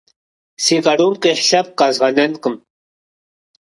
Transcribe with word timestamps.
Си 0.63 0.75
къарум 0.83 1.13
къихь 1.21 1.43
лъэпкъ 1.49 1.75
къэзгъэнэнкъым! 1.77 2.55